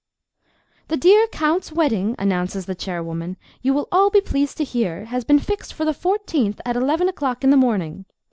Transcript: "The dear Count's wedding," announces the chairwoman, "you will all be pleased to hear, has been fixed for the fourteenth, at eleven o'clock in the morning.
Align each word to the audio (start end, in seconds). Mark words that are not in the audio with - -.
"The 0.87 0.97
dear 0.97 1.27
Count's 1.27 1.71
wedding," 1.71 2.15
announces 2.17 2.65
the 2.65 2.73
chairwoman, 2.73 3.37
"you 3.61 3.71
will 3.71 3.87
all 3.91 4.09
be 4.09 4.19
pleased 4.19 4.57
to 4.57 4.63
hear, 4.63 5.05
has 5.05 5.23
been 5.23 5.37
fixed 5.37 5.75
for 5.75 5.85
the 5.85 5.93
fourteenth, 5.93 6.59
at 6.65 6.75
eleven 6.75 7.07
o'clock 7.07 7.43
in 7.43 7.51
the 7.51 7.55
morning. 7.55 8.05